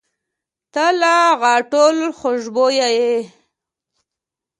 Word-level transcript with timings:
•ته 0.73 0.85
لکه 1.01 1.31
د 1.35 1.37
غاټول 1.41 1.97
خوشبويي 2.19 2.89
یې. 2.99 3.17